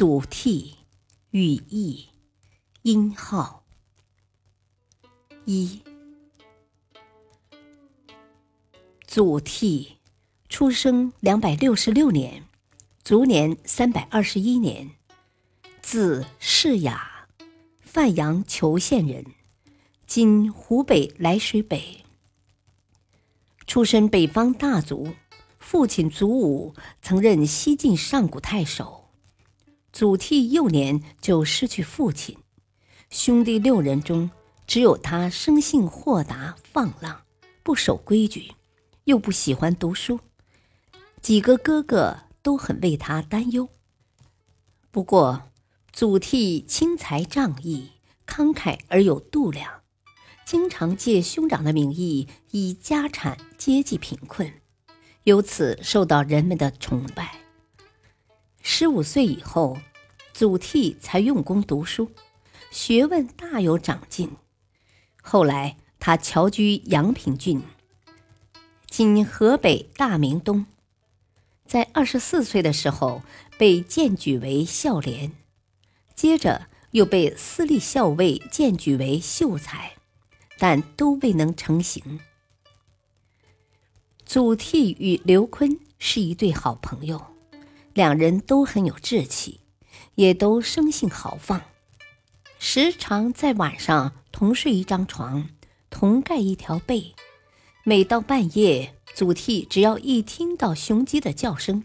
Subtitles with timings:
[0.00, 0.76] 祖逖，
[1.32, 2.08] 语义，
[2.84, 3.64] 音号。
[5.44, 5.82] 一，
[9.06, 9.88] 祖逖，
[10.48, 12.44] 出生两百六十六年，
[13.04, 14.92] 卒年三百二十一年，
[15.82, 17.26] 字世雅，
[17.82, 19.26] 范阳虬县人，
[20.06, 22.06] 今湖北涞水北。
[23.66, 25.12] 出身北方大族，
[25.58, 28.99] 父亲祖武曾任西晋上古太守。
[29.92, 32.38] 祖逖幼年就失去父亲，
[33.10, 34.30] 兄弟六人中
[34.66, 37.22] 只有他生性豁达放浪，
[37.62, 38.52] 不守规矩，
[39.04, 40.20] 又不喜欢读书，
[41.20, 43.68] 几个哥哥都很为他担忧。
[44.92, 45.42] 不过，
[45.92, 47.90] 祖逖轻财仗义，
[48.26, 49.82] 慷慨而有度量，
[50.46, 54.52] 经常借兄长的名义以家产接济贫困，
[55.24, 57.39] 由此受到人们的崇拜。
[58.62, 59.78] 十五岁以后，
[60.32, 62.10] 祖逖才用功读书，
[62.70, 64.30] 学问大有长进。
[65.22, 67.62] 后来，他侨居阳平郡
[68.88, 70.66] （今河北大名东）。
[71.66, 73.22] 在二十四岁的时候，
[73.56, 75.32] 被荐举为孝廉，
[76.14, 79.92] 接着又被私立校尉荐举为秀才，
[80.58, 82.20] 但都未能成行。
[84.24, 87.24] 祖逖与刘琨是一对好朋友。
[88.00, 89.60] 两人都很有志气，
[90.14, 91.60] 也都生性豪放，
[92.58, 95.50] 时常在晚上同睡一张床，
[95.90, 97.14] 同盖一条被。
[97.84, 101.84] 每到半夜，祖逖只要一听到雄鸡的叫声，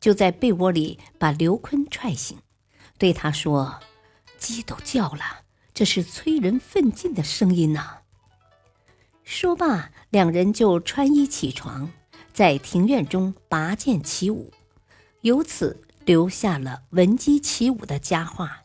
[0.00, 2.36] 就在被窝里把刘琨踹醒，
[2.98, 3.78] 对他说
[4.40, 7.98] ：“鸡都叫了，这是催人奋进的声音呐。”
[9.22, 11.92] 说罢，两人就穿衣起床，
[12.32, 14.52] 在庭院中拔剑起舞。
[15.22, 18.64] 由此留下了闻鸡起舞的佳话。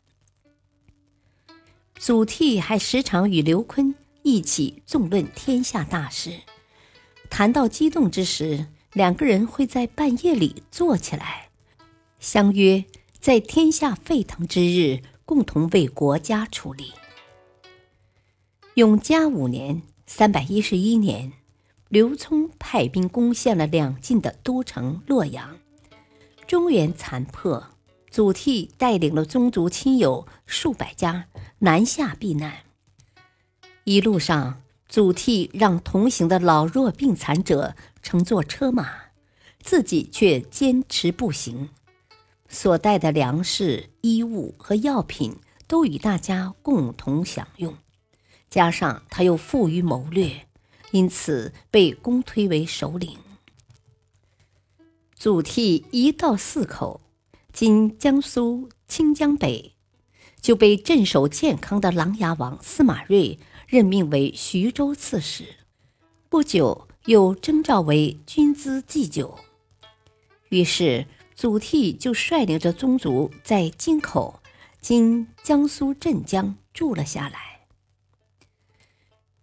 [1.99, 6.41] 祖逖还时常与刘琨一起纵论天下大事，
[7.29, 11.49] 谈到激动之时，两个人会在半夜里坐起来，
[12.19, 12.83] 相约
[13.19, 16.91] 在天下沸腾之日，共同为国家出力。
[18.73, 21.33] 永嘉五年（三百一十一年），
[21.89, 25.59] 刘聪派兵攻陷了两晋的都城洛阳。
[26.47, 27.71] 中原残破，
[28.09, 31.27] 祖逖带领了宗族亲友数百家
[31.59, 32.59] 南下避难。
[33.83, 38.89] 一路上，祖逖让同行的老弱病残者乘坐车马，
[39.61, 41.67] 自己却坚持步行。
[42.47, 45.35] 所带的粮食、衣物和药品
[45.67, 47.75] 都与大家共同享用。
[48.49, 50.47] 加上他又富于谋略，
[50.91, 53.17] 因此被公推为首领。
[55.19, 57.01] 祖逖一到泗口
[57.51, 59.73] （今江苏清江北），
[60.39, 65.55] 就被镇守建康的琅琊王司马睿任命为徐州刺史。
[66.29, 69.39] 不久，又征召为军资祭酒。
[70.49, 74.43] 于是，祖逖就率领着宗族在京口
[74.79, 77.61] （今江苏镇江）住了下来。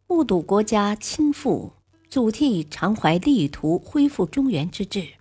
[0.06, 1.72] 目睹国家倾覆，
[2.08, 5.14] 祖逖常怀力图恢复中原之志。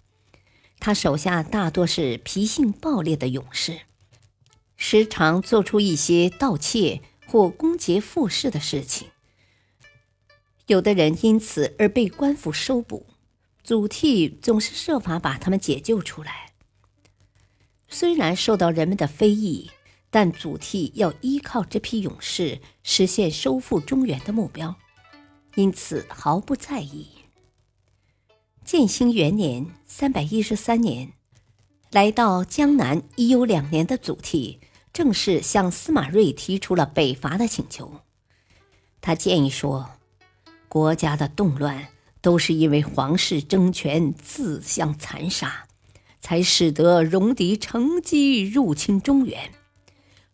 [0.85, 3.83] 他手下大多是脾性暴烈的勇士，
[4.75, 9.07] 时常做出一些盗窃或攻劫富士的事情。
[10.67, 13.05] 有的人因此而被官府收捕，
[13.63, 16.51] 祖逖总是设法把他们解救出来。
[17.87, 19.71] 虽然受到人们的非议，
[20.09, 24.75] 但祖逖要依靠这批勇士实现收复中原的目标，
[25.55, 27.22] 因此毫不在意。
[28.65, 31.11] 建兴元年（三百一十三年），
[31.91, 34.57] 来到江南已有两年的祖逖，
[34.93, 37.91] 正式向司马睿提出了北伐的请求。
[39.01, 39.89] 他建议说
[40.69, 41.89] ：“国家的动乱
[42.21, 45.65] 都是因为皇室争权自相残杀，
[46.21, 49.51] 才使得戎狄乘机入侵中原。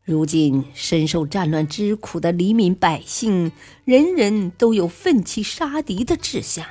[0.03, 3.51] 如今深受战乱之苦的黎民百姓，
[3.85, 6.65] 人人都有奋起杀敌的志向。”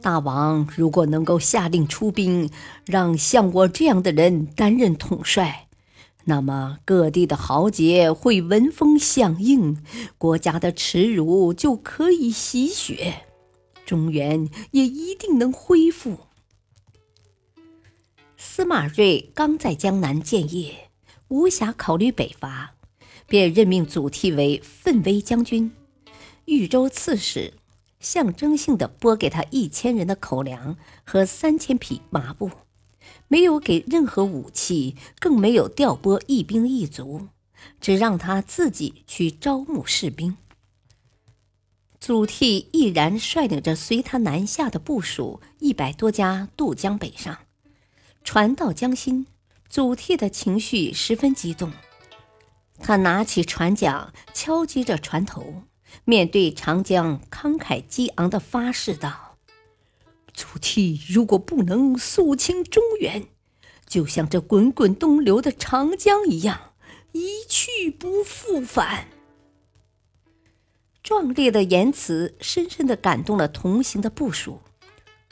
[0.00, 2.50] 大王如果能够下令出兵，
[2.86, 5.66] 让像我这样的人担任统帅，
[6.24, 9.82] 那么各地的豪杰会闻风响应，
[10.16, 13.24] 国家的耻辱就可以洗雪，
[13.84, 16.20] 中原也一定能恢复。
[18.36, 20.90] 司马睿刚在江南建业，
[21.26, 22.74] 无暇考虑北伐，
[23.26, 25.72] 便任命祖逖为奋威将军、
[26.44, 27.54] 豫州刺史，
[28.00, 32.50] 象征性的拨给他一千人的口粮和三千匹麻布。
[33.26, 37.28] 没有给任何武器，更没有调拨一兵一卒，
[37.80, 40.36] 只让他自己去招募士兵。
[42.00, 47.38] 祖逖毅然率领着随他南下的部属一百多家渡江北上，
[48.22, 49.26] 船到江心，
[49.68, 51.72] 祖逖的情绪十分激动，
[52.78, 55.64] 他拿起船桨，敲击着船头，
[56.04, 59.36] 面对长江，慷慨激昂的发誓道。
[60.32, 63.26] 祖逖如果不能肃清中原，
[63.86, 66.74] 就像这滚滚东流的长江一样，
[67.12, 69.08] 一去不复返。
[71.02, 74.60] 壮烈的言辞深深的感动了同行的部属，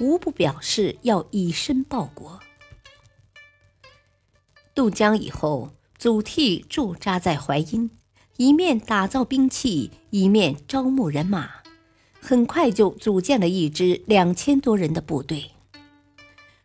[0.00, 2.41] 无不表示要以身报国。
[4.75, 7.91] 渡江以后，祖逖驻扎在淮阴，
[8.37, 11.50] 一面打造兵器，一面招募人马。
[12.21, 15.53] 很快就组建了一支两千多人的部队。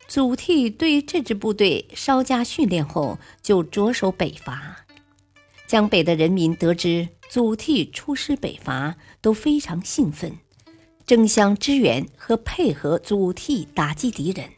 [0.08, 4.86] 祖逖对这支部队稍加训练后，就着手北伐。
[5.68, 10.40] 江北的人民得知祖逖出师北伐，都非常兴奋，
[11.06, 14.50] 争相支援和配合祖逖打击敌人。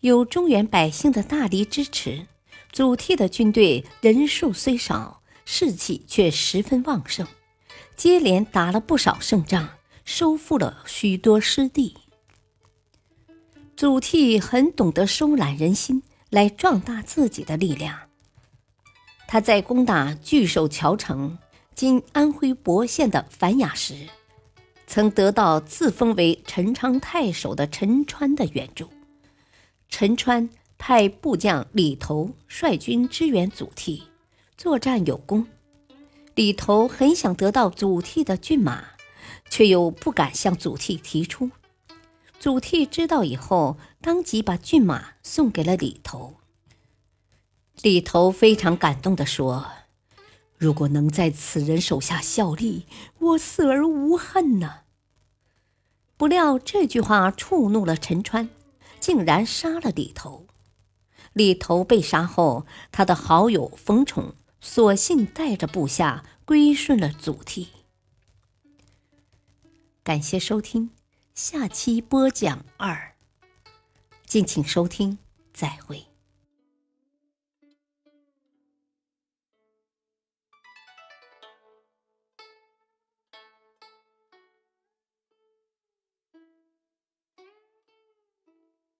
[0.00, 2.26] 有中原百姓的大力支持，
[2.70, 5.21] 祖逖的军队人数虽少，
[5.54, 7.26] 士气却十分旺盛，
[7.94, 9.68] 接连打了不少胜仗。
[10.02, 11.94] 收复了许多失地。
[13.76, 18.08] 祖逖很懂得收揽人心，来壮大自己的力量。
[19.28, 21.36] 他在攻打据守谯城
[21.76, 23.94] （今安徽亳县）的樊雅时，
[24.86, 28.88] 曾得到自封为陈昌太守的陈川的援助。
[29.90, 34.02] 陈川派部将李头率军支援祖逖，
[34.56, 35.46] 作战有功。
[36.34, 38.92] 李头很想得到祖逖的骏马。
[39.50, 41.50] 却又不敢向祖逖提出。
[42.40, 46.38] 祖逖知道以后，当即把骏马送给了李头。
[47.82, 49.66] 李头非常感动地说
[50.56, 52.86] ：“如果能在此人手下效力，
[53.18, 54.84] 我死而无恨呐。”
[56.16, 58.48] 不料这句话触怒了陈川，
[58.98, 60.46] 竟然杀了李头。
[61.34, 64.34] 李头被杀后，他的好友冯宠
[64.64, 67.66] 索性带着部下归顺了祖逖。
[70.04, 70.90] 感谢收听，
[71.34, 73.16] 下期播讲二。
[74.24, 75.18] 敬请收听，
[75.52, 76.11] 再会。